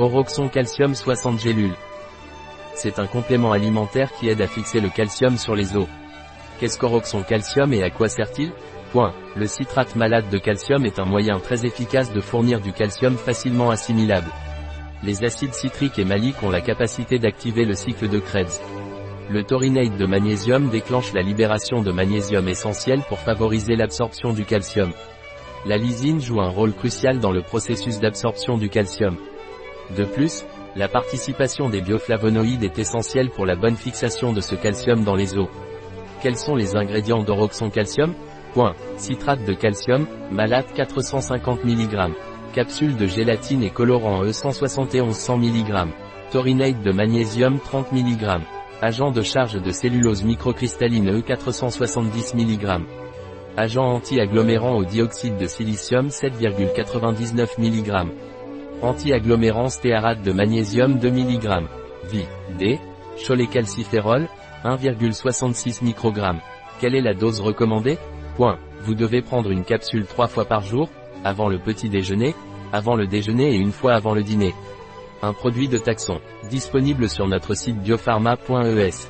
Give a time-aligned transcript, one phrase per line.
[0.00, 1.76] Oroxon calcium 60 gélules.
[2.74, 5.86] C'est un complément alimentaire qui aide à fixer le calcium sur les os.
[6.58, 8.50] Qu'est-ce qu'Oroxon calcium et à quoi sert-il?
[8.90, 9.14] Point.
[9.36, 13.70] Le citrate malade de calcium est un moyen très efficace de fournir du calcium facilement
[13.70, 14.26] assimilable.
[15.04, 18.60] Les acides citriques et maliques ont la capacité d'activer le cycle de Krebs.
[19.30, 24.90] Le taurinate de magnésium déclenche la libération de magnésium essentiel pour favoriser l'absorption du calcium.
[25.66, 29.16] La lysine joue un rôle crucial dans le processus d'absorption du calcium.
[29.96, 30.44] De plus,
[30.76, 35.36] la participation des bioflavonoïdes est essentielle pour la bonne fixation de ce calcium dans les
[35.36, 35.48] os.
[36.22, 38.14] Quels sont les ingrédients d'Oroxon calcium
[38.54, 38.74] Point.
[38.96, 42.12] Citrate de calcium, malate 450 mg.
[42.54, 45.88] Capsule de gélatine et colorant E 171 100 mg.
[46.30, 48.40] Taurinate de magnésium 30 mg.
[48.80, 52.80] Agent de charge de cellulose microcristalline E 470 mg.
[53.56, 58.10] Agent anti-agglomérant au dioxyde de silicium 7,99 mg.
[58.84, 61.48] Anti-agglomérant stéarate de magnésium 2 mg.
[62.10, 62.26] Vi.
[62.58, 62.78] D.
[63.16, 64.28] Cholécalciférol
[64.62, 66.40] 1,66 microgramme.
[66.80, 67.96] Quelle est la dose recommandée?
[68.36, 68.58] Point.
[68.82, 70.90] Vous devez prendre une capsule trois fois par jour,
[71.24, 72.34] avant le petit déjeuner,
[72.74, 74.54] avant le déjeuner et une fois avant le dîner.
[75.22, 79.08] Un produit de taxon, disponible sur notre site biopharma.es.